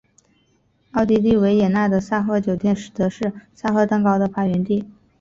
[0.93, 4.87] 奥地利维也纳的萨赫酒店则是萨赫蛋糕的发源地。